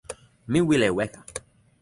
mi 0.51 0.59
wile 0.67 0.89
weka. 0.97 1.19